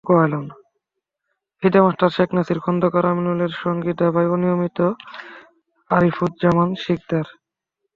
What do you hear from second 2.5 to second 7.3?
খন্দকার আমিনুলের সঙ্গী দাবায় অনিয়মিত আরিফুজ্জামান শিকদার।